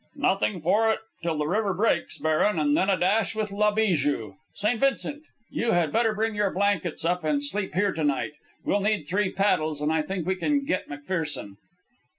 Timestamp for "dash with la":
2.97-3.69